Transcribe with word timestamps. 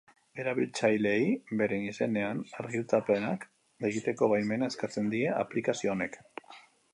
Erabiltzaileei 0.43 1.25
beren 1.59 1.83
izenean 1.89 2.41
argitalpenak 2.63 3.45
egiteko 3.91 4.31
baimena 4.33 4.71
eskatzen 4.75 5.13
die 5.13 5.23
aplikazio 5.45 5.95
honek. 5.95 6.19